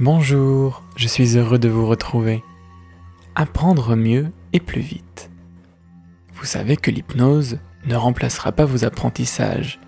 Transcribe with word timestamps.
Bonjour, 0.00 0.82
je 0.96 1.06
suis 1.06 1.36
heureux 1.36 1.58
de 1.58 1.68
vous 1.68 1.86
retrouver. 1.86 2.42
Apprendre 3.34 3.96
mieux 3.96 4.30
et 4.54 4.58
plus 4.58 4.80
vite. 4.80 5.30
Vous 6.32 6.46
savez 6.46 6.78
que 6.78 6.90
l'hypnose 6.90 7.58
ne 7.84 7.96
remplacera 7.96 8.50
pas 8.50 8.64
vos 8.64 8.86
apprentissages. 8.86 9.78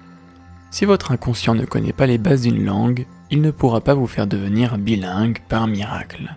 Si 0.70 0.84
votre 0.84 1.12
inconscient 1.12 1.54
ne 1.54 1.64
connaît 1.64 1.94
pas 1.94 2.04
les 2.04 2.18
bases 2.18 2.42
d'une 2.42 2.62
langue, 2.62 3.06
il 3.30 3.40
ne 3.40 3.50
pourra 3.50 3.80
pas 3.80 3.94
vous 3.94 4.06
faire 4.06 4.26
devenir 4.26 4.76
bilingue 4.76 5.38
par 5.48 5.66
miracle. 5.66 6.36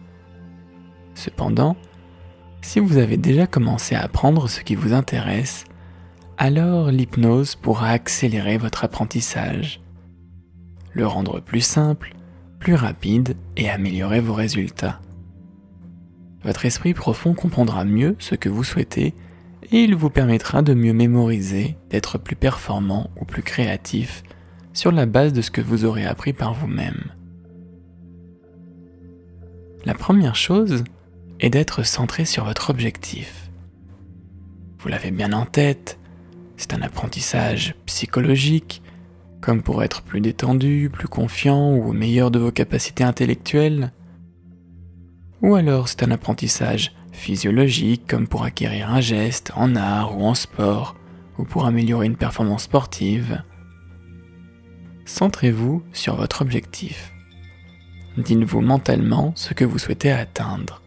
Cependant, 1.14 1.76
si 2.62 2.80
vous 2.80 2.96
avez 2.96 3.18
déjà 3.18 3.46
commencé 3.46 3.94
à 3.94 4.04
apprendre 4.04 4.48
ce 4.48 4.62
qui 4.62 4.76
vous 4.76 4.94
intéresse, 4.94 5.66
alors 6.38 6.92
l'hypnose 6.92 7.56
pourra 7.56 7.90
accélérer 7.90 8.58
votre 8.58 8.86
apprentissage, 8.86 9.82
le 10.94 11.06
rendre 11.06 11.42
plus 11.42 11.60
simple 11.60 12.16
rapide 12.74 13.36
et 13.56 13.70
améliorer 13.70 14.20
vos 14.20 14.34
résultats. 14.34 15.00
Votre 16.44 16.66
esprit 16.66 16.94
profond 16.94 17.34
comprendra 17.34 17.86
mieux 17.86 18.16
ce 18.20 18.36
que 18.36 18.50
vous 18.50 18.64
souhaitez 18.64 19.14
et 19.72 19.84
il 19.84 19.96
vous 19.96 20.10
permettra 20.10 20.62
de 20.62 20.74
mieux 20.74 20.94
mémoriser, 20.94 21.76
d'être 21.90 22.18
plus 22.18 22.36
performant 22.36 23.10
ou 23.20 23.26
plus 23.26 23.44
créatif 23.44 24.24
sur 24.74 24.92
la 24.92 25.06
base 25.06 25.34
de 25.34 25.42
ce 25.42 25.52
que 25.52 25.62
vous 25.62 25.86
aurez 25.86 26.06
appris 26.06 26.34
par 26.34 26.54
vous-même. 26.54 27.12
La 29.86 29.94
première 29.94 30.36
chose 30.36 30.84
est 31.40 31.50
d'être 31.50 31.84
centré 31.84 32.26
sur 32.26 32.46
votre 32.46 32.70
objectif. 32.70 33.50
Vous 34.80 34.88
l'avez 34.90 35.12
bien 35.12 35.34
en 35.34 35.46
tête, 35.46 36.00
c'est 36.58 36.74
un 36.74 36.82
apprentissage 36.82 37.76
psychologique 37.86 38.82
comme 39.46 39.62
pour 39.62 39.84
être 39.84 40.02
plus 40.02 40.22
détendu, 40.22 40.90
plus 40.92 41.08
confiant 41.08 41.76
ou 41.76 41.90
au 41.90 41.94
meilleur 41.94 42.32
de 42.32 42.40
vos 42.40 42.52
capacités 42.52 43.04
intellectuelles. 43.04 43.92
Ou 45.44 45.54
alors 45.54 45.88
c'est 45.88 46.02
un 46.02 46.10
apprentissage 46.10 46.96
physiologique 47.12 48.08
comme 48.08 48.28
pour 48.28 48.44
acquérir 48.44 48.90
un 48.90 49.02
geste 49.02 49.52
en 49.56 49.76
art 49.76 50.18
ou 50.18 50.24
en 50.26 50.34
sport 50.34 50.96
ou 51.38 51.44
pour 51.44 51.68
améliorer 51.68 52.08
une 52.08 52.16
performance 52.16 52.64
sportive. 52.64 53.44
Centrez-vous 55.06 55.84
sur 55.94 56.16
votre 56.16 56.42
objectif. 56.42 57.14
Dites-vous 58.18 58.62
mentalement 58.62 59.32
ce 59.36 59.54
que 59.54 59.64
vous 59.64 59.78
souhaitez 59.78 60.12
atteindre. 60.12 60.82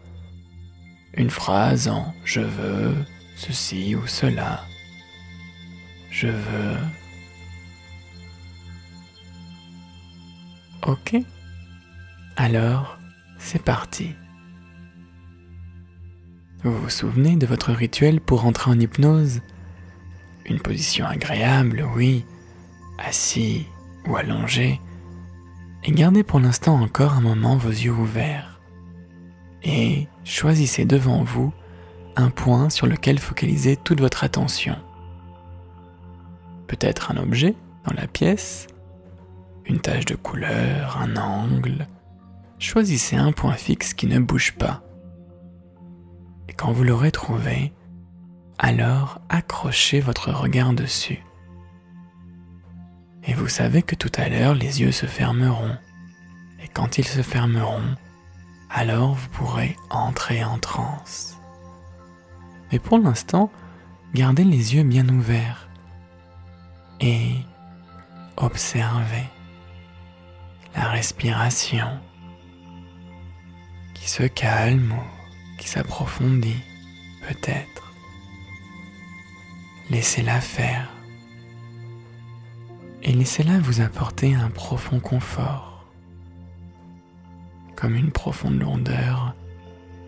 Une 1.13 1.29
phrase 1.29 1.87
en 1.87 2.13
je 2.25 2.41
veux 2.41 2.93
ceci 3.37 3.95
ou 3.95 4.05
cela. 4.05 4.65
Je 6.11 6.27
veux 6.27 6.75
Ok 10.85 11.15
Alors, 12.35 12.97
c'est 13.37 13.61
parti. 13.61 14.15
Vous 16.63 16.75
vous 16.77 16.89
souvenez 16.89 17.35
de 17.35 17.45
votre 17.45 17.71
rituel 17.71 18.21
pour 18.21 18.45
entrer 18.45 18.71
en 18.71 18.79
hypnose? 18.79 19.41
Une 20.45 20.59
position 20.59 21.05
agréable, 21.05 21.85
oui, 21.95 22.25
assis 22.97 23.65
ou 24.07 24.15
allongé, 24.15 24.79
et 25.83 25.91
gardez 25.91 26.23
pour 26.23 26.39
l'instant 26.39 26.81
encore 26.81 27.13
un 27.13 27.21
moment 27.21 27.55
vos 27.55 27.69
yeux 27.69 27.91
ouverts. 27.91 28.59
Et 29.63 30.07
choisissez 30.23 30.85
devant 30.85 31.23
vous 31.23 31.53
un 32.15 32.29
point 32.29 32.69
sur 32.69 32.87
lequel 32.87 33.19
focaliser 33.19 33.77
toute 33.77 34.01
votre 34.01 34.23
attention. 34.23 34.75
Peut-être 36.67 37.11
un 37.11 37.17
objet 37.17 37.55
dans 37.85 37.93
la 37.93 38.07
pièce, 38.07 38.67
une 39.69 39.79
tache 39.79 40.05
de 40.05 40.15
couleur, 40.15 40.97
un 40.97 41.15
angle. 41.15 41.87
Choisissez 42.57 43.15
un 43.15 43.31
point 43.31 43.53
fixe 43.53 43.93
qui 43.93 44.07
ne 44.07 44.19
bouge 44.19 44.53
pas. 44.53 44.81
Et 46.47 46.53
quand 46.53 46.71
vous 46.71 46.83
l'aurez 46.83 47.11
trouvé, 47.11 47.71
alors 48.57 49.21
accrochez 49.29 49.99
votre 50.01 50.31
regard 50.31 50.73
dessus. 50.73 51.23
Et 53.23 53.33
vous 53.33 53.47
savez 53.47 53.83
que 53.83 53.95
tout 53.95 54.11
à 54.15 54.27
l'heure 54.27 54.55
les 54.55 54.81
yeux 54.81 54.91
se 54.91 55.05
fermeront. 55.05 55.77
Et 56.63 56.67
quand 56.67 56.97
ils 56.97 57.07
se 57.07 57.21
fermeront, 57.21 57.95
alors 58.71 59.13
vous 59.13 59.29
pourrez 59.29 59.75
entrer 59.91 60.43
en 60.43 60.57
transe. 60.57 61.37
Mais 62.71 62.79
pour 62.79 62.97
l'instant, 62.97 63.51
gardez 64.15 64.43
les 64.43 64.75
yeux 64.75 64.83
bien 64.83 65.07
ouverts 65.09 65.69
et 66.99 67.35
observez 68.35 69.29
la 70.79 70.87
respiration 70.87 71.99
qui 73.93 74.09
se 74.09 74.23
calme 74.23 74.93
ou 74.93 75.57
qui 75.57 75.67
s'approfondit 75.67 76.63
peut-être. 77.27 77.93
Laissez-la 79.89 80.39
faire 80.39 80.87
et 83.03 83.11
laissez-la 83.11 83.59
vous 83.59 83.81
apporter 83.81 84.33
un 84.33 84.49
profond 84.49 85.01
confort, 85.01 85.85
comme 87.75 87.95
une 87.95 88.11
profonde 88.11 88.61
lourdeur 88.61 89.35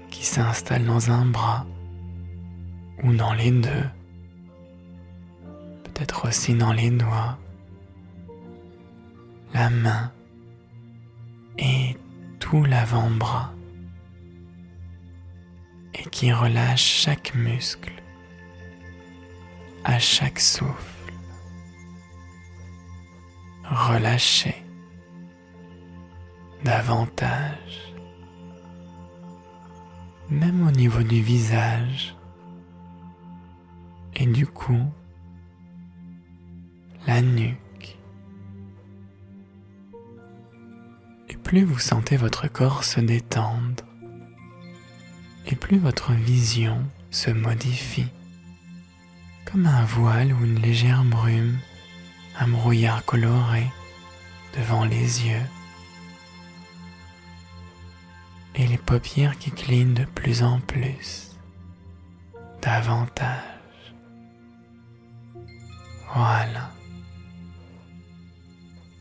qui 0.10 0.26
s'installe 0.26 0.86
dans 0.86 1.12
un 1.12 1.26
bras 1.26 1.66
ou 3.04 3.12
dans 3.12 3.34
les 3.34 3.52
deux, 3.52 3.90
peut-être 5.84 6.30
aussi 6.30 6.54
dans 6.54 6.72
les 6.72 6.92
doigts, 6.92 7.38
la 9.54 9.70
main 9.70 10.14
et 11.58 11.98
tout 12.40 12.64
l'avant-bras 12.64 13.54
et 15.94 16.10
qui 16.10 16.32
relâche 16.32 16.84
chaque 16.84 17.36
muscle 17.36 17.94
à 19.84 20.00
chaque 20.00 20.40
souffle. 20.40 21.14
Relâchez 23.64 24.56
davantage, 26.64 27.94
même 30.30 30.68
au 30.68 30.72
niveau 30.72 31.04
du 31.04 31.22
visage 31.22 32.16
et 34.16 34.26
du 34.26 34.46
cou, 34.46 34.78
la 37.08 37.22
nuque. 37.22 37.71
Plus 41.52 41.66
vous 41.66 41.80
sentez 41.80 42.16
votre 42.16 42.48
corps 42.48 42.86
se 42.86 43.02
détendre 43.02 43.84
et 45.46 45.54
plus 45.54 45.78
votre 45.78 46.14
vision 46.14 46.82
se 47.10 47.30
modifie, 47.30 48.08
comme 49.44 49.66
un 49.66 49.84
voile 49.84 50.32
ou 50.32 50.46
une 50.46 50.62
légère 50.62 51.04
brume, 51.04 51.60
un 52.40 52.48
brouillard 52.48 53.04
coloré 53.04 53.68
devant 54.58 54.86
les 54.86 55.28
yeux, 55.28 55.46
et 58.56 58.66
les 58.66 58.78
paupières 58.78 59.38
qui 59.38 59.52
clignent 59.52 59.94
de 59.94 60.06
plus 60.06 60.44
en 60.44 60.62
plus, 60.62 61.36
davantage. 62.62 63.44
Voilà. 66.16 66.72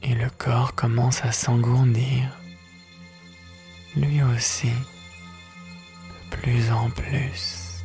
Et 0.02 0.16
le 0.16 0.28
corps 0.30 0.74
commence 0.74 1.24
à 1.24 1.30
s'engourdir 1.30 2.39
lui 3.96 4.22
aussi 4.22 4.70
de 4.70 6.36
plus 6.36 6.70
en 6.70 6.90
plus 6.90 7.84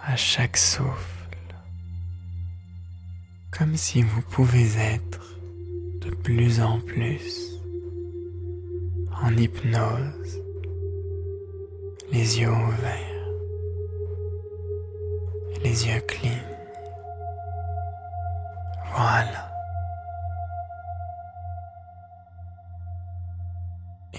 à 0.00 0.16
chaque 0.16 0.56
souffle, 0.56 1.28
comme 3.50 3.76
si 3.76 4.02
vous 4.02 4.22
pouvez 4.22 4.76
être 4.76 5.38
de 6.00 6.10
plus 6.10 6.60
en 6.60 6.80
plus 6.80 7.60
en 9.22 9.36
hypnose, 9.36 10.42
les 12.10 12.40
yeux 12.40 12.50
ouverts, 12.50 13.28
les 15.62 15.86
yeux 15.86 16.00
clean. 16.08 16.42
Voilà. 18.90 19.51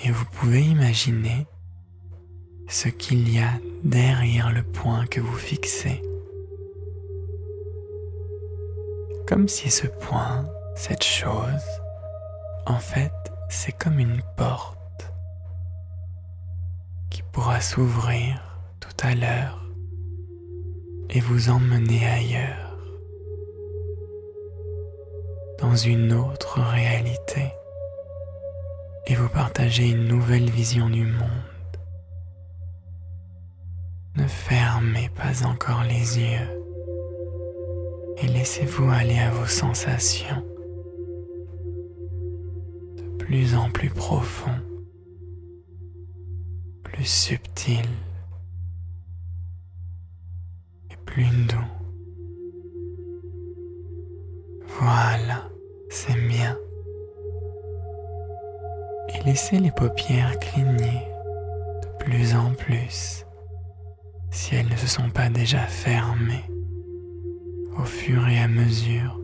Et 0.04 0.12
vous 0.12 0.26
pouvez 0.26 0.62
imaginer 0.62 1.48
ce 2.68 2.90
qu'il 2.90 3.34
y 3.34 3.40
a 3.40 3.52
derrière 3.84 4.52
le 4.52 4.64
point 4.64 5.06
que 5.06 5.22
vous 5.22 5.36
fixez. 5.36 6.02
Comme 9.28 9.48
si 9.48 9.70
ce 9.70 9.88
point, 9.88 10.46
cette 10.76 11.04
chose, 11.04 11.64
en 12.66 12.80
fait, 12.80 13.14
c'est 13.50 13.72
comme 13.72 14.00
une 14.00 14.22
porte 14.36 14.78
qui 17.10 17.24
pourra 17.32 17.62
s'ouvrir 17.62 18.60
tout 18.82 19.06
à 19.08 19.16
l'heure 19.16 19.64
et 21.12 21.22
vous 21.22 21.50
emmener 21.50 22.06
ailleurs, 22.06 22.78
dans 25.60 25.76
une 25.76 26.12
autre 26.12 26.60
réalité 26.60 27.54
et 29.08 29.16
vous 29.16 29.30
partagez 29.30 29.90
une 29.90 30.06
nouvelle 30.06 30.50
vision 30.50 30.90
du 30.90 31.06
monde. 31.06 31.30
Ne 34.16 34.28
fermez 34.28 35.10
pas 35.16 35.46
encore 35.46 35.84
les 35.84 36.20
yeux 36.20 36.64
et 38.18 38.28
laissez-vous 38.28 38.90
aller 38.90 39.20
à 39.20 39.32
vos 39.32 39.48
sensations 39.48 40.46
de 42.98 43.18
plus 43.18 43.56
en 43.56 43.70
plus 43.72 43.90
profonds, 43.90 44.62
plus 46.84 47.06
subtils 47.06 47.90
et 50.92 50.96
plus 51.06 51.26
doux. 51.48 51.58
Voilà, 54.80 55.50
c'est 55.90 56.28
bien. 56.28 56.58
Laissez 59.26 59.58
les 59.58 59.72
paupières 59.72 60.38
cligner 60.38 61.08
de 61.82 62.04
plus 62.04 62.36
en 62.36 62.54
plus 62.54 63.26
si 64.32 64.56
elles 64.56 64.68
ne 64.68 64.76
se 64.76 64.88
sont 64.88 65.10
pas 65.12 65.30
déjà 65.30 65.60
fermées 65.60 66.44
au 67.80 67.86
fur 67.86 68.28
et 68.28 68.40
à 68.40 68.50
mesure 68.50 69.22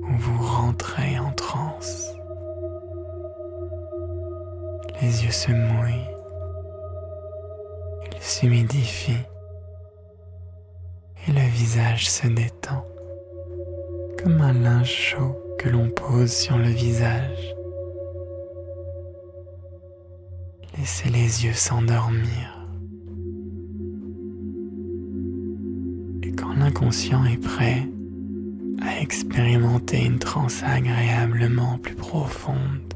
où 0.00 0.16
vous 0.16 0.42
rentrez 0.42 1.18
en 1.18 1.30
transe. 1.32 2.14
Les 5.02 5.24
yeux 5.24 5.30
se 5.30 5.50
mouillent, 5.52 6.08
ils 8.10 8.22
s'humidifient 8.22 9.26
et 11.26 11.32
le 11.32 11.46
visage 11.50 12.08
se 12.08 12.28
détend 12.28 12.86
comme 14.22 14.40
un 14.40 14.54
linge 14.54 14.90
chaud 14.90 15.36
que 15.58 15.68
l'on 15.68 15.90
pose 15.90 16.32
sur 16.32 16.56
le 16.56 16.70
visage. 16.70 17.57
Laissez 20.78 21.10
les 21.10 21.44
yeux 21.44 21.52
s'endormir. 21.52 22.66
Et 26.22 26.32
quand 26.32 26.54
l'inconscient 26.54 27.24
est 27.24 27.42
prêt 27.42 27.88
à 28.80 29.00
expérimenter 29.00 30.04
une 30.04 30.18
transe 30.18 30.62
agréablement 30.62 31.78
plus 31.78 31.96
profonde, 31.96 32.94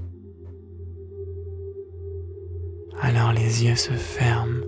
alors 3.01 3.33
les 3.33 3.65
yeux 3.65 3.77
se 3.77 3.93
ferment 3.93 4.63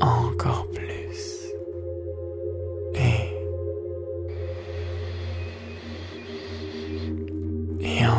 encore 0.00 0.68
plus. 0.70 0.86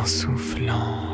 soufflant, 0.07 1.06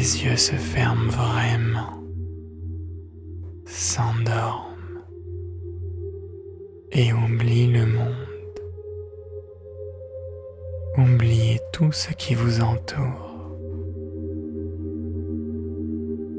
les 0.00 0.24
yeux 0.24 0.36
se 0.36 0.54
ferment 0.54 1.10
vraiment, 1.10 2.02
s'endorment 3.66 5.04
et 6.90 7.12
oublient 7.12 7.70
le 7.70 7.84
monde. 7.84 8.60
Oubliez 10.96 11.60
tout 11.74 11.92
ce 11.92 12.14
qui 12.14 12.34
vous 12.34 12.62
entoure. 12.62 13.52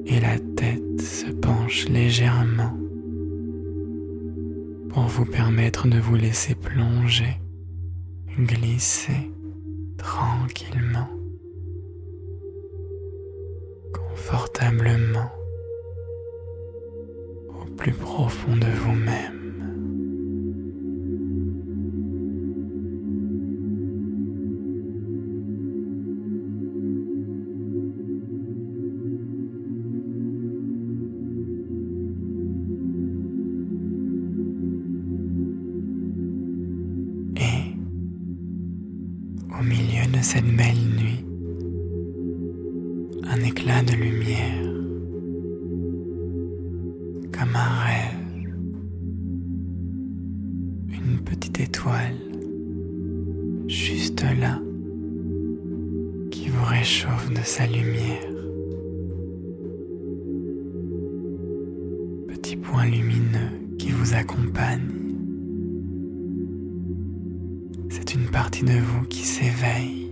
Et 0.07 0.19
la 0.19 0.39
tête 0.39 0.99
se 0.99 1.29
penche 1.31 1.87
légèrement 1.87 2.75
pour 4.89 5.03
vous 5.03 5.25
permettre 5.25 5.87
de 5.87 5.99
vous 5.99 6.15
laisser 6.15 6.55
plonger, 6.55 7.39
glisser 8.39 9.29
tranquillement, 9.99 11.09
au 17.49 17.65
plus 17.75 17.93
profond 17.93 18.55
de 18.55 18.67
vous-même. 18.67 19.37
au 39.59 39.63
milieu 39.63 40.07
de 40.07 40.21
cette 40.23 40.45
belle 40.55 40.90
C'est 68.03 68.15
une 68.15 68.31
partie 68.31 68.63
de 68.63 68.79
vous 68.79 69.03
qui 69.03 69.19
s'éveille. 69.19 70.09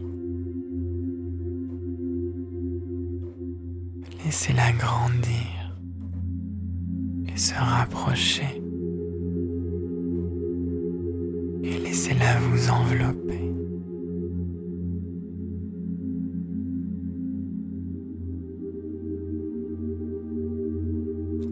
Laissez-la 4.24 4.72
grandir 4.74 5.76
et 7.28 7.36
se 7.36 7.56
rapprocher. 7.56 8.62
Et 11.64 11.80
laissez-la 11.80 12.40
vous 12.42 12.70
envelopper. 12.70 13.52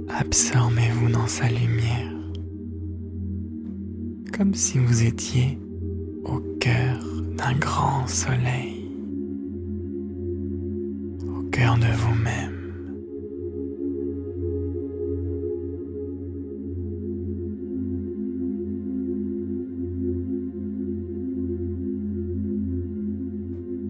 Absorbez-vous 0.09 1.09
dans 1.09 1.27
sa 1.27 1.49
lumière, 1.49 2.13
comme 4.31 4.53
si 4.53 4.77
vous 4.77 5.03
étiez 5.03 5.57
d'un 7.37 7.53
grand 7.53 8.07
soleil, 8.07 8.89
au 11.27 11.43
cœur 11.51 11.77
de 11.77 11.85
vous-même. 11.85 12.53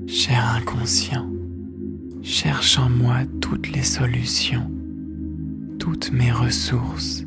Cher 0.07 0.55
inconscient, 0.57 1.29
cherche 2.21 2.77
en 2.77 2.89
moi 2.89 3.19
toutes 3.39 3.71
les 3.71 3.83
solutions, 3.83 4.69
toutes 5.79 6.11
mes 6.11 6.31
ressources, 6.31 7.25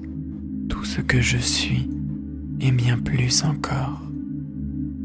tout 0.68 0.84
ce 0.84 1.00
que 1.00 1.20
je 1.20 1.38
suis 1.38 1.88
et 2.60 2.72
bien 2.72 2.98
plus 2.98 3.42
encore 3.42 4.09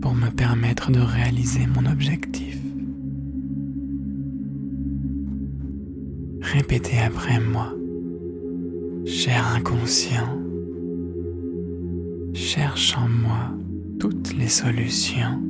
pour 0.05 0.13
me 0.13 0.29
permettre 0.29 0.91
de 0.91 1.00
réaliser 1.00 1.65
mon 1.65 1.83
objectif. 1.91 2.59
Répétez 6.41 7.00
après 7.00 7.39
moi, 7.39 7.74
cher 9.07 9.43
inconscient, 9.55 10.39
cherche 12.35 12.95
en 12.95 13.09
moi 13.09 13.50
toutes 14.00 14.35
les 14.38 14.47
solutions, 14.47 15.41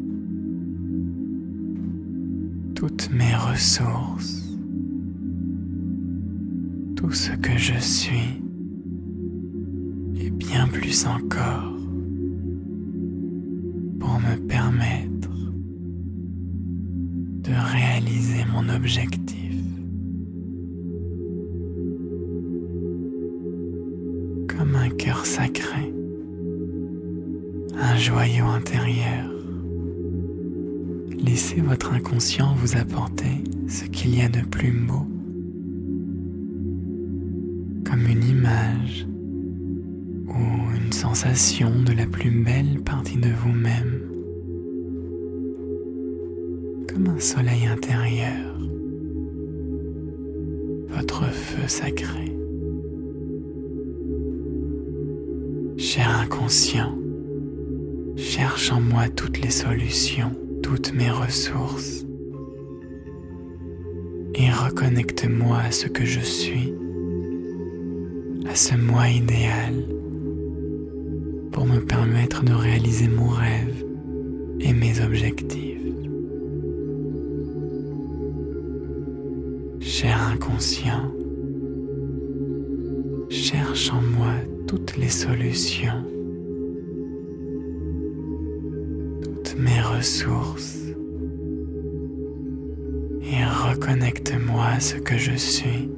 toutes 2.75 3.11
mes 3.11 3.35
ressources, 3.35 4.57
tout 6.95 7.11
ce 7.11 7.31
que 7.31 7.57
je 7.57 7.77
suis 7.77 8.41
et 10.15 10.29
bien 10.29 10.69
plus 10.69 11.05
encore 11.07 11.74
me 14.19 14.35
permettre 14.47 15.29
de 17.43 17.51
réaliser 17.51 18.45
mon 18.51 18.69
objectif. 18.69 19.53
Comme 24.47 24.75
un 24.75 24.89
cœur 24.89 25.25
sacré, 25.25 25.93
un 27.77 27.97
joyau 27.97 28.45
intérieur. 28.45 29.29
Laissez 31.23 31.61
votre 31.61 31.93
inconscient 31.93 32.55
vous 32.55 32.77
apporter 32.77 33.43
ce 33.67 33.83
qu'il 33.85 34.15
y 34.15 34.21
a 34.21 34.29
de 34.29 34.41
plus 34.41 34.71
beau, 34.71 35.07
comme 37.83 38.07
une 38.07 38.23
image 38.23 39.07
sensation 41.05 41.69
de 41.85 41.93
la 41.93 42.07
plus 42.07 42.31
belle 42.31 42.81
partie 42.83 43.17
de 43.17 43.29
vous-même 43.29 44.01
comme 46.89 47.09
un 47.09 47.19
soleil 47.19 47.67
intérieur, 47.67 48.57
votre 50.87 51.25
feu 51.25 51.67
sacré. 51.67 52.35
Cher 55.77 56.09
inconscient, 56.23 56.97
cherche 58.15 58.71
en 58.71 58.81
moi 58.81 59.07
toutes 59.07 59.41
les 59.41 59.51
solutions, 59.51 60.31
toutes 60.63 60.91
mes 60.91 61.11
ressources 61.11 62.03
et 64.33 64.49
reconnecte-moi 64.49 65.59
à 65.59 65.71
ce 65.71 65.85
que 65.85 66.03
je 66.03 66.21
suis, 66.21 66.73
à 68.49 68.55
ce 68.55 68.75
moi 68.75 69.07
idéal 69.09 69.85
pour 71.55 71.65
me 71.65 71.79
permettre 71.79 72.43
de 72.43 72.51
réaliser 72.51 73.07
mon 73.07 73.29
rêve 73.29 73.85
et 74.59 74.73
mes 74.73 74.99
objectifs. 74.99 75.79
Cher 79.79 80.17
inconscient, 80.33 81.13
cherche 83.29 83.89
en 83.93 84.01
moi 84.01 84.33
toutes 84.67 84.97
les 84.97 85.07
solutions, 85.07 86.03
toutes 89.23 89.55
mes 89.57 89.79
ressources 89.79 90.79
et 93.21 93.45
reconnecte-moi 93.45 94.65
à 94.65 94.79
ce 94.81 94.97
que 94.97 95.17
je 95.17 95.37
suis, 95.37 95.89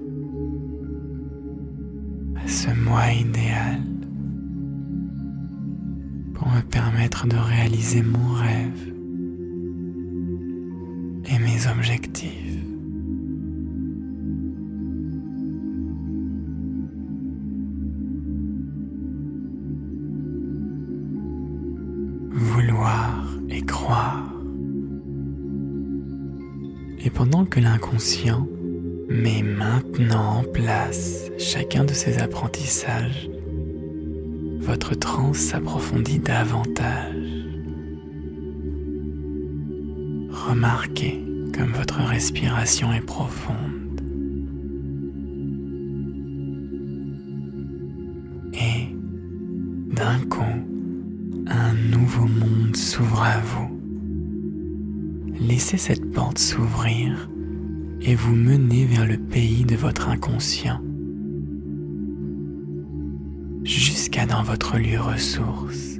à 2.36 2.48
ce 2.48 2.70
moi 2.80 3.12
idéal 3.12 3.47
de 7.26 7.36
réaliser 7.36 8.04
mon 8.04 8.34
rêve 8.34 8.94
et 11.26 11.40
mes 11.40 11.68
objectifs. 11.68 12.32
Vouloir 22.32 23.28
et 23.50 23.62
croire. 23.62 24.32
Et 27.04 27.10
pendant 27.10 27.46
que 27.46 27.60
l'inconscient 27.60 28.48
met 29.10 29.42
maintenant 29.42 30.40
en 30.40 30.44
place 30.44 31.32
chacun 31.40 31.84
de 31.84 31.94
ces 31.94 32.20
apprentissages, 32.20 33.30
votre 34.68 34.96
transe 34.96 35.38
s'approfondit 35.38 36.20
davantage. 36.20 37.46
Remarquez 40.30 41.24
comme 41.56 41.72
votre 41.72 42.02
respiration 42.02 42.92
est 42.92 43.06
profonde. 43.06 44.02
Et 48.54 48.94
d'un 49.96 50.20
coup, 50.30 50.44
un 51.48 51.74
nouveau 51.90 52.28
monde 52.28 52.76
s'ouvre 52.76 53.24
à 53.24 53.40
vous. 53.40 53.70
Laissez 55.40 55.78
cette 55.78 56.12
porte 56.12 56.40
s'ouvrir 56.40 57.30
et 58.02 58.16
vous 58.16 58.36
mener 58.36 58.86
vers 58.86 59.08
le 59.08 59.18
pays 59.18 59.64
de 59.64 59.78
votre 59.78 60.10
inconscient, 60.10 60.82
dans 64.28 64.44
votre 64.44 64.78
lieu 64.78 65.00
ressource, 65.00 66.00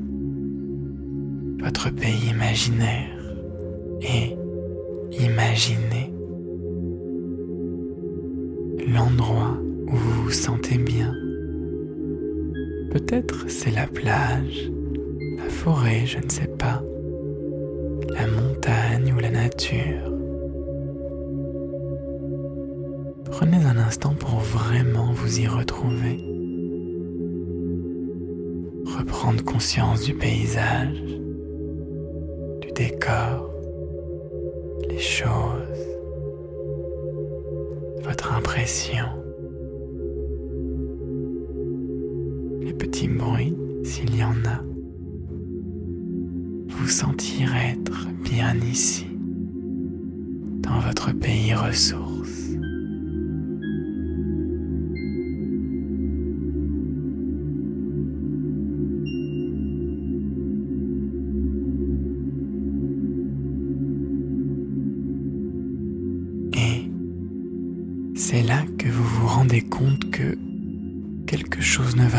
votre 1.60 1.90
pays 1.90 2.30
imaginaire, 2.30 3.18
et 4.02 4.36
imaginez 5.24 6.14
l'endroit 8.88 9.58
où 9.88 9.96
vous 9.96 10.24
vous 10.24 10.32
sentez 10.32 10.78
bien. 10.78 11.14
Peut-être 12.92 13.50
c'est 13.50 13.72
la 13.72 13.88
plage, 13.88 14.72
la 15.38 15.50
forêt, 15.50 16.06
je 16.06 16.20
ne 16.20 16.30
sais 16.30 16.48
pas 16.48 16.84
la 18.10 18.28
montagne 18.28 19.14
ou 19.14 19.20
la 19.20 19.30
nature. 19.30 20.14
Prenez 23.26 23.64
un 23.64 23.78
instant 23.78 24.16
pour 24.16 24.40
vraiment 24.40 25.12
vous 25.12 25.40
y 25.40 25.48
retrouver. 25.48 26.37
Reprendre 29.08 29.42
conscience 29.46 30.02
du 30.02 30.14
paysage, 30.14 31.02
du 32.62 32.72
décor, 32.76 33.50
les 34.90 35.00
choses, 35.00 35.88
votre 38.04 38.34
impression, 38.34 39.06
les 42.62 42.74
petits 42.74 43.08
bruits 43.08 43.56
s'il 43.84 44.14
y 44.14 44.24
en 44.26 44.36
a 44.46 44.62
vous 46.68 46.90
sentir 46.90 47.56
être 47.56 48.10
bien 48.26 48.56
ici, 48.58 49.08
dans 50.62 50.80
votre 50.80 51.14
pays 51.14 51.54
ressource. 51.54 52.07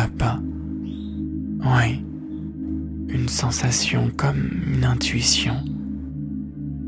Pas. 0.07 0.39
Oui 1.61 2.05
une 3.09 3.29
sensation 3.29 4.11
comme 4.17 4.51
une 4.67 4.85
intuition. 4.85 5.55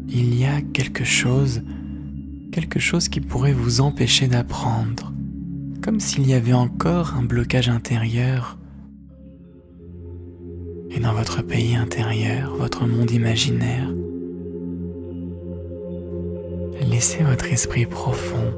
Il 0.09 0.39
y 0.39 0.45
a 0.45 0.61
quelque 0.61 1.05
chose, 1.05 1.63
quelque 2.53 2.79
chose 2.79 3.09
qui 3.09 3.21
pourrait 3.21 3.53
vous 3.53 3.81
empêcher 3.81 4.27
d'apprendre, 4.27 5.13
comme 5.83 6.01
s'il 6.01 6.27
y 6.27 6.35
avait 6.35 6.53
encore 6.53 7.15
un 7.15 7.23
blocage 7.23 7.69
intérieur. 7.69 8.59
Et 10.91 11.01
dans 11.01 11.15
votre 11.15 11.43
pays 11.43 11.77
intérieur, 11.77 12.55
votre 12.57 12.87
monde 12.87 13.11
imaginaire, 13.11 13.89
laissez 16.83 17.23
votre 17.23 17.47
esprit 17.47 17.87
profond, 17.87 18.53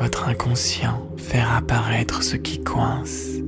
votre 0.00 0.28
inconscient 0.28 1.08
faire 1.16 1.52
apparaître 1.56 2.22
ce 2.22 2.36
qui 2.36 2.62
coince 2.62 3.38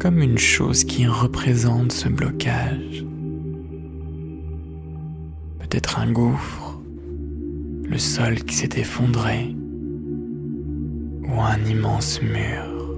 comme 0.00 0.22
une 0.22 0.38
chose 0.38 0.84
qui 0.84 1.06
représente 1.06 1.92
ce 1.92 2.08
blocage. 2.08 3.04
Peut-être 5.58 5.98
un 5.98 6.10
gouffre, 6.10 6.80
le 7.84 7.98
sol 7.98 8.36
qui 8.36 8.54
s'est 8.54 8.80
effondré, 8.80 9.54
ou 11.22 11.38
un 11.38 11.62
immense 11.68 12.22
mur. 12.22 12.96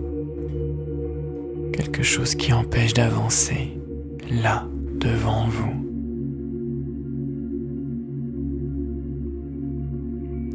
Quelque 1.73 2.05
chose 2.05 2.37
qui 2.37 2.53
empêche 2.53 2.95
d'avancer 2.95 3.77
là 4.31 4.69
devant 5.01 5.49
vous. 5.49 5.75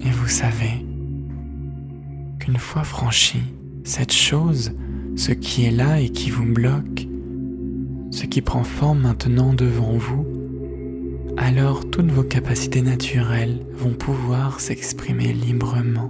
Et 0.05 0.11
vous 0.11 0.29
savez 0.29 0.86
qu'une 2.47 2.57
fois 2.57 2.83
franchi 2.85 3.41
cette 3.83 4.13
chose, 4.13 4.71
ce 5.17 5.33
qui 5.33 5.65
est 5.65 5.71
là 5.71 5.99
et 5.99 6.07
qui 6.09 6.29
vous 6.29 6.45
bloque, 6.45 7.05
ce 8.11 8.25
qui 8.25 8.41
prend 8.41 8.63
forme 8.63 9.01
maintenant 9.01 9.53
devant 9.53 9.97
vous, 9.97 10.25
alors 11.35 11.89
toutes 11.89 12.09
vos 12.09 12.23
capacités 12.23 12.81
naturelles 12.81 13.59
vont 13.73 13.93
pouvoir 13.93 14.61
s'exprimer 14.61 15.33
librement. 15.33 16.09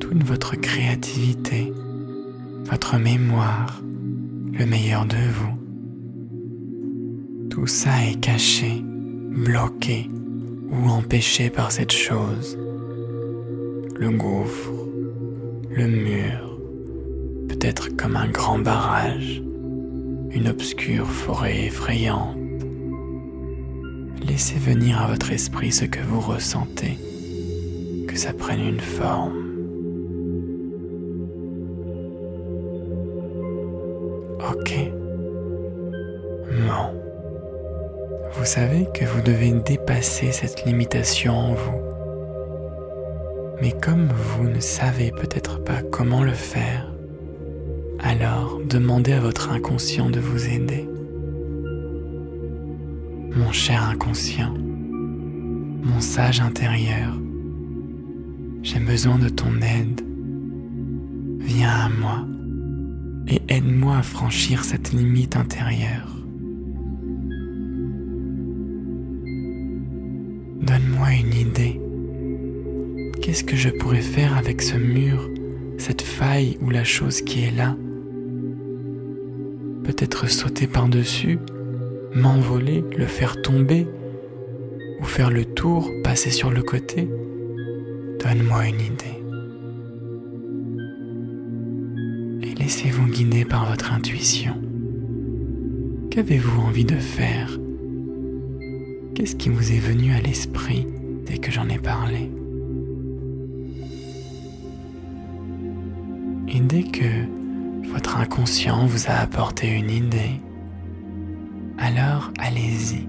Toute 0.00 0.22
votre 0.22 0.56
créativité, 0.56 1.72
votre 2.66 2.98
mémoire, 2.98 3.82
le 4.52 4.66
meilleur 4.66 5.06
de 5.06 5.16
vous, 5.16 5.56
tout 7.48 7.66
ça 7.66 8.04
est 8.04 8.20
caché, 8.20 8.82
bloqué 9.30 10.10
ou 10.70 10.90
empêché 10.90 11.48
par 11.48 11.72
cette 11.72 11.92
chose, 11.92 12.58
le 13.98 14.10
gouffre, 14.10 14.72
le 15.70 15.86
mur 15.86 16.58
peut 17.48 17.58
être 17.60 17.96
comme 17.96 18.16
un 18.16 18.28
grand 18.28 18.58
barrage, 18.58 19.42
une 20.30 20.48
obscure 20.48 21.06
forêt 21.06 21.66
effrayante. 21.66 22.36
Laissez 24.26 24.58
venir 24.58 25.00
à 25.00 25.06
votre 25.06 25.32
esprit 25.32 25.72
ce 25.72 25.86
que 25.86 26.00
vous 26.00 26.20
ressentez, 26.20 26.98
que 28.06 28.16
ça 28.16 28.32
prenne 28.32 28.60
une 28.60 28.80
forme. 28.80 29.42
Ok. 34.50 34.74
Bon. 36.50 37.00
Vous 38.32 38.44
savez 38.44 38.86
que 38.92 39.04
vous 39.06 39.22
devez 39.22 39.52
dépasser 39.52 40.32
cette 40.32 40.64
limitation 40.66 41.34
en 41.34 41.54
vous. 41.54 41.95
Mais 43.60 43.72
comme 43.82 44.08
vous 44.08 44.48
ne 44.48 44.60
savez 44.60 45.10
peut-être 45.10 45.64
pas 45.64 45.82
comment 45.90 46.22
le 46.22 46.32
faire, 46.32 46.92
alors 48.00 48.60
demandez 48.68 49.12
à 49.12 49.20
votre 49.20 49.50
inconscient 49.50 50.10
de 50.10 50.20
vous 50.20 50.46
aider. 50.46 50.88
Mon 53.34 53.52
cher 53.52 53.82
inconscient, 53.88 54.54
mon 55.82 56.00
sage 56.00 56.40
intérieur, 56.40 57.18
j'ai 58.62 58.80
besoin 58.80 59.18
de 59.18 59.28
ton 59.28 59.60
aide. 59.62 60.02
Viens 61.40 61.70
à 61.70 61.88
moi 61.88 62.26
et 63.28 63.40
aide-moi 63.48 63.98
à 63.98 64.02
franchir 64.02 64.64
cette 64.64 64.92
limite 64.92 65.36
intérieure. 65.36 66.16
Donne-moi 70.60 71.12
une 71.12 71.34
idée. 71.34 71.85
Qu'est-ce 73.20 73.44
que 73.44 73.56
je 73.56 73.70
pourrais 73.70 74.02
faire 74.02 74.36
avec 74.36 74.62
ce 74.62 74.76
mur, 74.76 75.30
cette 75.78 76.02
faille 76.02 76.58
ou 76.62 76.70
la 76.70 76.84
chose 76.84 77.22
qui 77.22 77.44
est 77.44 77.56
là? 77.56 77.76
Peut-être 79.84 80.28
sauter 80.28 80.66
par-dessus, 80.66 81.38
m'envoler, 82.14 82.84
le 82.96 83.06
faire 83.06 83.40
tomber, 83.42 83.86
ou 85.00 85.04
faire 85.04 85.30
le 85.30 85.44
tour, 85.44 85.90
passer 86.02 86.30
sur 86.30 86.50
le 86.50 86.62
côté? 86.62 87.08
Donne-moi 88.22 88.68
une 88.68 88.80
idée. 88.80 89.22
Et 92.42 92.54
laissez-vous 92.54 93.06
guider 93.06 93.44
par 93.44 93.68
votre 93.68 93.92
intuition. 93.92 94.54
Qu'avez-vous 96.10 96.62
envie 96.62 96.84
de 96.84 96.96
faire? 96.96 97.58
Qu'est-ce 99.14 99.36
qui 99.36 99.50
vous 99.50 99.72
est 99.72 99.78
venu 99.78 100.12
à 100.12 100.20
l'esprit 100.20 100.86
dès 101.26 101.38
que 101.38 101.50
j'en 101.50 101.68
ai 101.68 101.78
parlé? 101.78 102.30
Dès 106.66 106.82
que 106.82 107.88
votre 107.92 108.18
inconscient 108.18 108.86
vous 108.86 109.08
a 109.08 109.14
apporté 109.14 109.70
une 109.70 109.90
idée, 109.90 110.40
alors 111.78 112.32
allez-y, 112.38 113.06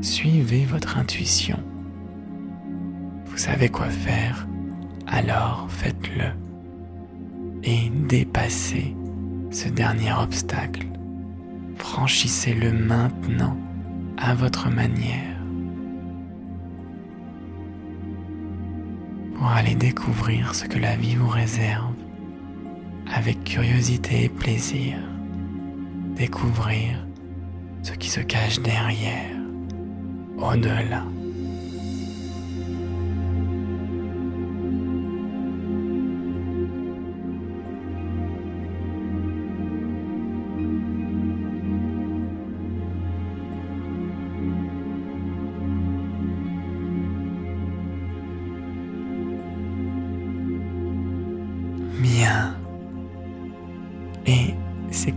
suivez 0.00 0.64
votre 0.64 0.96
intuition. 0.96 1.58
Vous 3.26 3.36
savez 3.36 3.68
quoi 3.68 3.90
faire, 3.90 4.46
alors 5.06 5.66
faites-le. 5.68 6.24
Et 7.64 7.90
dépassez 8.08 8.96
ce 9.50 9.68
dernier 9.68 10.12
obstacle. 10.12 10.86
Franchissez-le 11.76 12.72
maintenant 12.72 13.56
à 14.16 14.34
votre 14.34 14.70
manière. 14.70 15.36
Pour 19.34 19.48
aller 19.48 19.74
découvrir 19.74 20.54
ce 20.54 20.64
que 20.64 20.78
la 20.78 20.96
vie 20.96 21.16
vous 21.16 21.28
réserve 21.28 21.97
avec 23.14 23.44
curiosité 23.44 24.24
et 24.24 24.28
plaisir. 24.28 24.98
Découvrir 26.16 27.06
ce 27.82 27.92
qui 27.92 28.10
se 28.10 28.20
cache 28.20 28.60
derrière, 28.60 29.36
au-delà. 30.36 31.04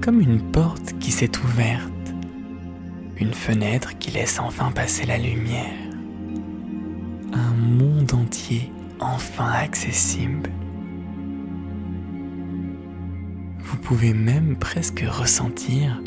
Comme 0.01 0.19
une 0.19 0.41
porte 0.41 0.97
qui 0.99 1.11
s'est 1.11 1.31
ouverte, 1.37 1.91
une 3.17 3.33
fenêtre 3.33 3.97
qui 3.99 4.09
laisse 4.09 4.39
enfin 4.39 4.71
passer 4.71 5.05
la 5.05 5.19
lumière, 5.19 5.77
un 7.33 7.53
monde 7.53 8.11
entier 8.13 8.71
enfin 8.99 9.51
accessible. 9.51 10.49
Vous 13.59 13.77
pouvez 13.77 14.13
même 14.13 14.55
presque 14.55 15.05
ressentir 15.07 16.01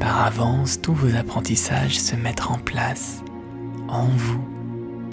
par 0.00 0.24
avance 0.24 0.80
tous 0.80 0.94
vos 0.94 1.14
apprentissages 1.14 2.00
se 2.00 2.16
mettre 2.16 2.50
en 2.50 2.58
place 2.58 3.22
en 3.88 4.06
vous 4.06 4.44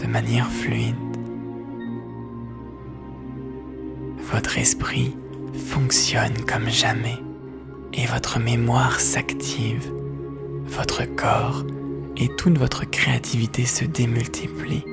de 0.02 0.08
manière 0.08 0.50
fluide. 0.50 0.96
Votre 4.32 4.58
esprit 4.58 5.16
fonctionne 5.54 6.38
comme 6.48 6.70
jamais 6.70 7.20
et 7.94 8.06
votre 8.06 8.40
mémoire 8.40 9.00
s'active, 9.00 9.92
votre 10.66 11.04
corps 11.16 11.64
et 12.18 12.28
toute 12.36 12.58
votre 12.58 12.90
créativité 12.90 13.66
se 13.66 13.86
démultiplient. 13.86 14.86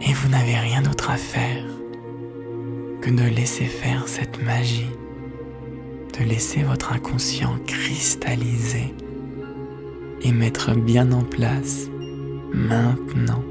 Et 0.00 0.12
vous 0.12 0.28
n'avez 0.28 0.56
rien 0.56 0.82
d'autre 0.82 1.10
à 1.10 1.16
faire 1.16 1.64
que 3.00 3.10
de 3.10 3.22
laisser 3.22 3.64
faire 3.64 4.08
cette 4.08 4.42
magie, 4.42 4.90
de 6.18 6.24
laisser 6.24 6.62
votre 6.62 6.92
inconscient 6.92 7.58
cristalliser 7.66 8.94
et 10.22 10.32
mettre 10.32 10.74
bien 10.74 11.12
en 11.12 11.22
place 11.22 11.88
maintenant 12.52 13.42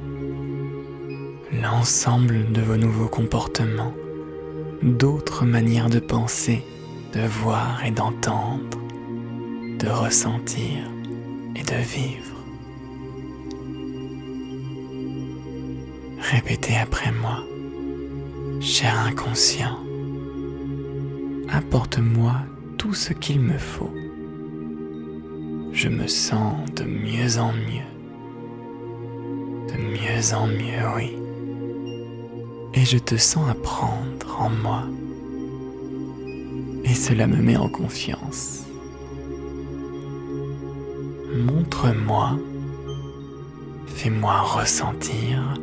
l'ensemble 1.62 2.52
de 2.52 2.62
vos 2.62 2.78
nouveaux 2.78 3.08
comportements, 3.08 3.94
d'autres 4.82 5.46
manières 5.46 5.90
de 5.90 6.00
penser, 6.00 6.64
de 7.14 7.22
voir 7.22 7.84
et 7.86 7.92
d'entendre, 7.92 8.80
de 9.80 9.88
ressentir 9.88 10.78
et 11.56 11.64
de 11.64 11.76
vivre. 11.76 12.36
Répétez 16.20 16.76
après 16.76 17.12
moi, 17.12 17.44
cher 18.60 19.00
inconscient, 19.00 19.78
apporte-moi 21.50 22.36
tout 22.78 22.94
ce 22.94 23.14
qu'il 23.14 23.40
me 23.40 23.58
faut. 23.58 23.94
Je 25.72 25.90
me 25.90 26.08
sens 26.08 26.58
de 26.76 26.84
mieux 26.84 27.40
en 27.40 27.54
mieux, 27.54 27.92
de 29.70 29.78
mieux 29.78 30.34
en 30.34 30.48
mieux, 30.48 30.96
oui 30.96 31.27
et 32.78 32.86
je 32.86 33.00
te 33.00 33.18
sens 33.18 33.50
apprendre 33.50 34.40
en 34.40 34.52
moi. 34.52 34.84
Et 36.84 36.94
cela 36.94 37.26
me 37.26 37.38
met 37.38 37.58
en 37.58 37.70
confiance. 37.70 38.66
Montre-moi, 41.34 42.38
fais-moi 43.88 44.42
ressentir 44.42 45.56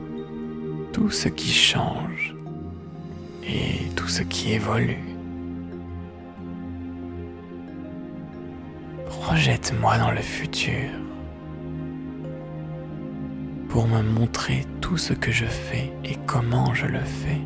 tout 0.92 1.10
ce 1.10 1.28
qui 1.28 1.52
change 1.52 2.34
et 3.44 3.88
tout 3.94 4.08
ce 4.08 4.22
qui 4.22 4.52
évolue. 4.54 5.14
Projette-moi 9.06 9.98
dans 9.98 10.10
le 10.10 10.20
futur 10.20 10.90
pour 13.74 13.88
me 13.88 14.02
montrer 14.02 14.64
tout 14.80 14.96
ce 14.96 15.12
que 15.12 15.32
je 15.32 15.46
fais 15.46 15.92
et 16.04 16.14
comment 16.26 16.72
je 16.74 16.86
le 16.86 17.00
fais. 17.00 17.40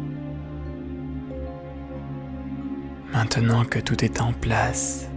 Maintenant 3.14 3.64
que 3.64 3.78
tout 3.78 4.04
est 4.04 4.20
en 4.20 4.34
place, 4.34 5.08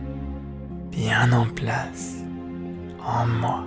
bien 0.89 1.33
en 1.33 1.47
place, 1.47 2.15
en 3.05 3.27
moi. 3.27 3.65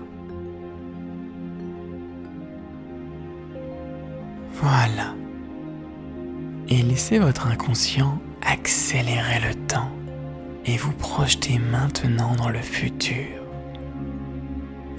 Voilà. 4.54 5.14
Et 6.68 6.80
laissez 6.80 7.18
votre 7.18 7.48
inconscient 7.48 8.22
accélérer 8.40 9.40
le 9.46 9.54
temps 9.66 9.90
et 10.64 10.78
vous 10.78 10.92
projeter 10.92 11.58
maintenant 11.58 12.34
dans 12.36 12.48
le 12.48 12.62
futur. 12.62 13.26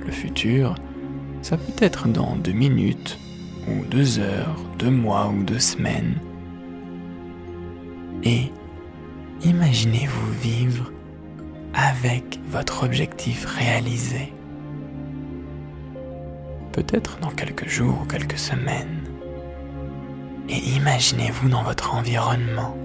Le 0.06 0.12
futur, 0.12 0.76
ça 1.46 1.58
peut 1.58 1.86
être 1.86 2.08
dans 2.08 2.36
deux 2.38 2.54
minutes, 2.54 3.20
ou 3.68 3.86
deux 3.86 4.18
heures, 4.18 4.56
deux 4.80 4.90
mois 4.90 5.28
ou 5.28 5.44
deux 5.44 5.60
semaines. 5.60 6.16
Et 8.24 8.52
imaginez-vous 9.44 10.32
vivre 10.42 10.92
avec 11.76 12.40
votre 12.50 12.84
objectif 12.84 13.46
réalisé. 13.46 14.34
Peut-être 16.72 17.20
dans 17.20 17.30
quelques 17.30 17.68
jours 17.68 18.00
ou 18.02 18.06
quelques 18.06 18.40
semaines. 18.40 19.04
Et 20.50 20.58
imaginez-vous 20.78 21.50
dans 21.50 21.62
votre 21.62 21.94
environnement. 21.94 22.76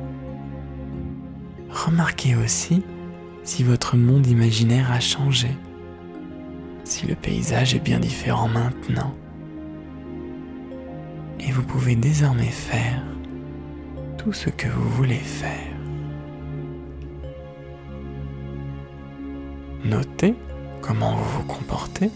Remarquez 1.71 2.37
aussi 2.37 2.83
si 3.43 3.65
votre 3.65 3.97
monde 3.97 4.27
imaginaire 4.27 4.93
a 4.93 5.01
changé 5.01 5.49
si 6.91 7.07
le 7.07 7.15
paysage 7.15 7.75
est 7.77 7.81
bien 7.81 8.01
différent 8.01 8.49
maintenant. 8.49 9.15
Et 11.39 11.53
vous 11.53 11.63
pouvez 11.63 11.95
désormais 11.95 12.51
faire 12.51 13.03
tout 14.19 14.33
ce 14.33 14.51
que 14.51 14.67
vous 14.67 14.89
voulez 14.91 15.15
faire. 15.15 15.77
Notez 19.85 20.35
comment 20.83 21.15
vous 21.15 21.39
vous 21.39 21.45
comportez, 21.45 22.11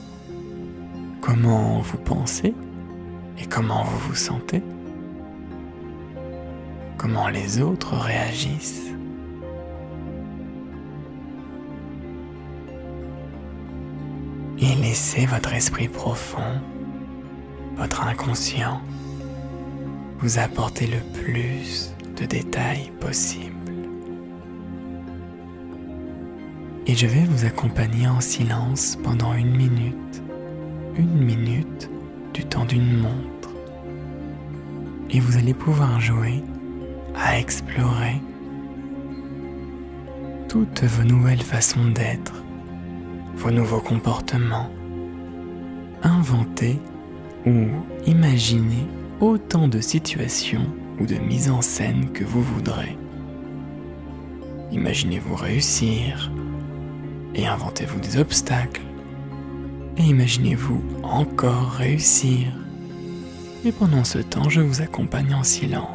comment 1.20 1.80
vous 1.80 1.98
pensez 1.98 2.52
et 3.38 3.46
comment 3.46 3.84
vous 3.84 4.08
vous 4.08 4.14
sentez, 4.16 4.62
comment 6.98 7.28
les 7.28 7.60
autres 7.60 7.94
réagissent. 7.94 8.93
Laissez 14.94 15.26
votre 15.26 15.52
esprit 15.52 15.88
profond, 15.88 16.60
votre 17.74 18.06
inconscient, 18.06 18.80
vous 20.20 20.38
apporter 20.38 20.86
le 20.86 21.00
plus 21.20 21.92
de 22.16 22.24
détails 22.24 22.92
possible. 23.00 23.72
Et 26.86 26.94
je 26.94 27.08
vais 27.08 27.24
vous 27.24 27.44
accompagner 27.44 28.06
en 28.06 28.20
silence 28.20 28.96
pendant 29.02 29.34
une 29.34 29.56
minute, 29.56 30.22
une 30.96 31.24
minute 31.24 31.90
du 32.32 32.44
temps 32.44 32.64
d'une 32.64 32.98
montre. 32.98 33.50
Et 35.10 35.18
vous 35.18 35.36
allez 35.36 35.54
pouvoir 35.54 36.00
jouer 36.00 36.40
à 37.16 37.36
explorer 37.36 38.22
toutes 40.48 40.84
vos 40.84 41.02
nouvelles 41.02 41.42
façons 41.42 41.86
d'être, 41.86 42.44
vos 43.34 43.50
nouveaux 43.50 43.80
comportements, 43.80 44.70
inventer 46.04 46.78
ou 47.46 47.66
imaginer 48.06 48.86
autant 49.20 49.68
de 49.68 49.80
situations 49.80 50.66
ou 51.00 51.06
de 51.06 51.16
mises 51.16 51.50
en 51.50 51.62
scène 51.62 52.10
que 52.12 52.24
vous 52.24 52.42
voudrez. 52.42 52.96
Imaginez-vous 54.70 55.34
réussir 55.34 56.30
et 57.34 57.46
inventez-vous 57.46 58.00
des 58.00 58.18
obstacles 58.18 58.82
et 59.96 60.02
imaginez-vous 60.02 60.82
encore 61.02 61.70
réussir. 61.70 62.48
Et 63.64 63.72
pendant 63.72 64.04
ce 64.04 64.18
temps, 64.18 64.48
je 64.48 64.60
vous 64.60 64.82
accompagne 64.82 65.34
en 65.34 65.42
silence. 65.42 65.93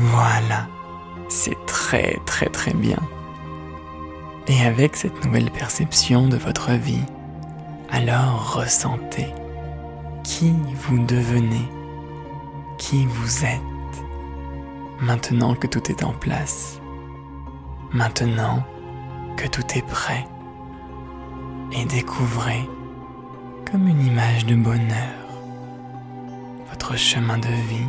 Voilà, 0.00 0.68
c'est 1.28 1.58
très 1.66 2.20
très 2.24 2.46
très 2.46 2.72
bien. 2.72 3.00
Et 4.46 4.62
avec 4.62 4.94
cette 4.94 5.24
nouvelle 5.24 5.50
perception 5.50 6.28
de 6.28 6.36
votre 6.36 6.70
vie, 6.70 7.04
alors 7.90 8.54
ressentez 8.54 9.26
qui 10.22 10.54
vous 10.74 11.04
devenez, 11.04 11.68
qui 12.78 13.06
vous 13.06 13.44
êtes, 13.44 14.04
maintenant 15.00 15.56
que 15.56 15.66
tout 15.66 15.90
est 15.90 16.04
en 16.04 16.12
place, 16.12 16.80
maintenant 17.92 18.64
que 19.36 19.48
tout 19.48 19.66
est 19.74 19.86
prêt, 19.86 20.24
et 21.72 21.84
découvrez 21.86 22.68
comme 23.68 23.88
une 23.88 24.06
image 24.06 24.46
de 24.46 24.54
bonheur 24.54 25.26
votre 26.70 26.96
chemin 26.96 27.38
de 27.38 27.48
vie 27.48 27.88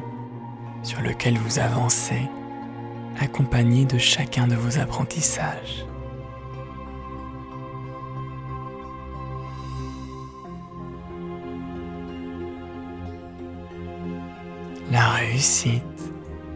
sur 0.89 1.01
lequel 1.01 1.37
vous 1.37 1.59
avancez, 1.59 2.27
accompagné 3.19 3.85
de 3.85 3.99
chacun 3.99 4.47
de 4.47 4.55
vos 4.55 4.79
apprentissages. 4.79 5.85
La 14.91 15.09
réussite 15.09 15.83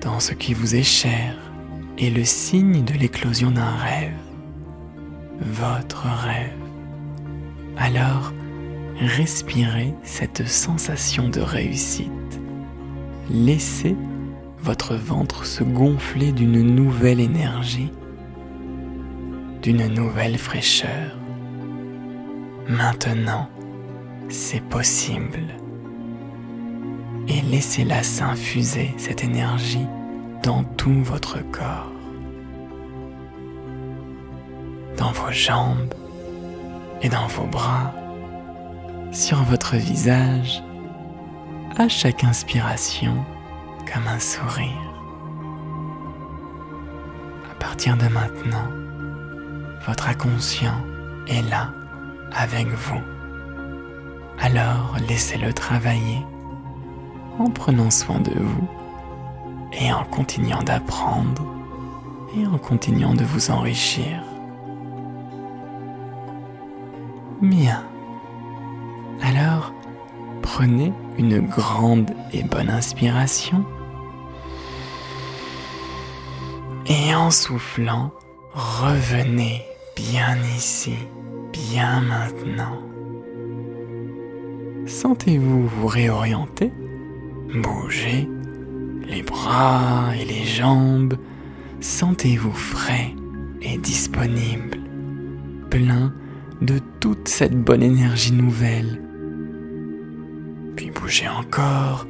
dans 0.02 0.20
ce 0.20 0.34
qui 0.34 0.56
vous 0.56 0.76
est 0.76 0.82
cher 0.82 1.36
est 2.00 2.10
le 2.10 2.26
signe 2.26 2.84
de 2.84 2.94
l'éclosion 2.94 3.52
d'un 3.52 3.76
rêve, 3.76 4.18
votre 5.42 6.08
rêve. 6.08 6.58
Alors, 7.78 8.34
respirez 8.98 9.94
cette 10.02 10.48
sensation 10.48 11.30
de 11.30 11.40
réussite. 11.40 12.10
Laissez 13.30 13.96
votre 14.64 14.96
ventre 14.96 15.46
se 15.46 15.62
gonfler 15.62 16.32
d'une 16.32 16.62
nouvelle 16.62 17.20
énergie, 17.20 17.92
d'une 19.62 19.88
nouvelle 19.88 20.38
fraîcheur. 20.38 21.18
Maintenant, 22.70 23.50
c'est 24.30 24.64
possible. 24.64 25.42
Et 27.28 27.42
laissez-la 27.42 28.04
s'infuser, 28.04 28.94
cette 28.98 29.26
énergie, 29.26 29.86
dans 30.44 30.64
tout 30.64 31.04
votre 31.04 31.40
corps, 31.52 31.92
dans 34.98 35.12
vos 35.12 35.32
jambes 35.32 35.94
et 37.02 37.10
dans 37.10 37.28
vos 37.28 37.48
bras, 37.48 37.94
sur 39.12 39.44
votre 39.44 39.76
visage, 39.76 40.64
à 41.78 41.90
chaque 41.90 42.24
inspiration 42.24 43.26
un 44.08 44.20
sourire. 44.20 44.94
À 47.52 47.56
partir 47.56 47.96
de 47.98 48.08
maintenant, 48.08 48.68
votre 49.86 50.10
inconscient 50.10 50.78
est 51.28 51.42
là 51.50 51.72
avec 52.36 52.68
vous. 52.68 53.02
Alors 54.40 54.96
laissez-le 55.08 55.54
travailler 55.54 56.26
en 57.40 57.50
prenant 57.50 57.90
soin 57.90 58.20
de 58.20 58.34
vous 58.38 58.68
et 59.74 59.92
en 59.92 60.04
continuant 60.04 60.64
d'apprendre 60.64 61.46
et 62.36 62.46
en 62.46 62.58
continuant 62.58 63.14
de 63.14 63.24
vous 63.24 63.52
enrichir. 63.52 64.24
Bien. 67.42 67.84
Alors, 69.22 69.74
prenez 70.42 70.94
une 71.18 71.40
grande 71.40 72.12
et 72.32 72.44
bonne 72.44 72.70
inspiration 72.70 73.66
Et 76.88 77.16
en 77.16 77.32
soufflant, 77.32 78.12
revenez 78.54 79.64
bien 79.96 80.38
ici, 80.56 80.96
bien 81.52 82.02
maintenant. 82.02 82.82
Sentez-vous 84.86 85.66
vous 85.66 85.88
réorienter, 85.88 86.72
bouger 87.56 88.28
les 89.08 89.22
bras 89.22 90.12
et 90.20 90.26
les 90.26 90.44
jambes. 90.44 91.16
Sentez-vous 91.80 92.52
frais 92.52 93.16
et 93.62 93.78
disponible, 93.78 94.78
plein 95.70 96.14
de 96.62 96.80
toute 97.00 97.28
cette 97.30 97.56
bonne 97.56 97.84
énergie 97.84 98.34
nouvelle. 98.34 99.02
Puis 100.76 100.92
bougez 100.92 101.30
encore, 101.30 102.08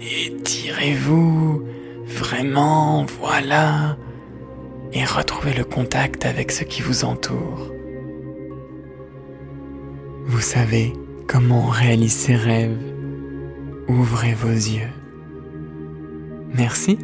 étirez-vous, 0.00 1.62
Vraiment, 2.06 3.04
voilà. 3.20 3.96
Et 4.92 5.04
retrouvez 5.04 5.52
le 5.52 5.64
contact 5.64 6.24
avec 6.24 6.52
ce 6.52 6.64
qui 6.64 6.82
vous 6.82 7.04
entoure. 7.04 7.72
Vous 10.24 10.40
savez 10.40 10.92
comment 11.26 11.66
on 11.66 11.70
réalise 11.70 12.14
ses 12.14 12.36
rêves. 12.36 12.78
Ouvrez 13.88 14.34
vos 14.34 14.48
yeux. 14.48 14.90
Merci 16.54 16.98